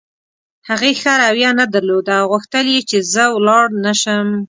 [0.69, 4.27] هغې ښه رویه نه درلوده او غوښتل یې چې زه ولاړ نه شم.